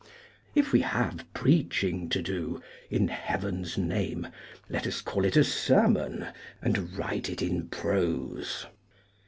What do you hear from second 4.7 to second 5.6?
us call it a